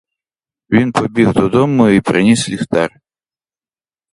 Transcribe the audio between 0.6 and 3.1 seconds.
Він побіг додому і приніс ліхтар.